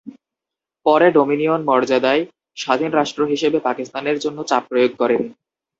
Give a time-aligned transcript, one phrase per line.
[0.85, 2.21] তিনি ডমিনিয়ন মর্যাদায়
[2.57, 5.21] স্বাধীন রাষ্ট্র হিসেবে পাকিস্তানের জন্য চাপ প্রয়োগ করেন।